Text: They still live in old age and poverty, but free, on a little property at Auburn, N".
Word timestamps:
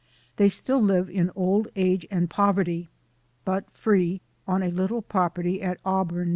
They 0.37 0.49
still 0.49 0.81
live 0.81 1.11
in 1.11 1.29
old 1.35 1.67
age 1.75 2.07
and 2.09 2.27
poverty, 2.27 2.89
but 3.45 3.69
free, 3.69 4.21
on 4.47 4.63
a 4.63 4.69
little 4.71 5.03
property 5.03 5.61
at 5.61 5.79
Auburn, 5.85 6.29
N". 6.29 6.29